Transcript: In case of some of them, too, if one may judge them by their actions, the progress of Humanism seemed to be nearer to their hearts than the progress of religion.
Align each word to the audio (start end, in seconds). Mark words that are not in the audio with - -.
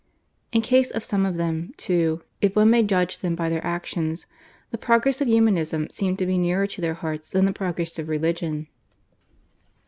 In 0.51 0.63
case 0.63 0.89
of 0.89 1.03
some 1.03 1.27
of 1.27 1.35
them, 1.37 1.75
too, 1.77 2.23
if 2.41 2.55
one 2.55 2.71
may 2.71 2.81
judge 2.81 3.19
them 3.19 3.35
by 3.35 3.49
their 3.49 3.63
actions, 3.63 4.25
the 4.71 4.77
progress 4.79 5.21
of 5.21 5.27
Humanism 5.27 5.91
seemed 5.91 6.17
to 6.17 6.25
be 6.25 6.39
nearer 6.39 6.65
to 6.65 6.81
their 6.81 6.95
hearts 6.95 7.29
than 7.29 7.45
the 7.45 7.53
progress 7.53 7.99
of 7.99 8.09
religion. 8.09 8.65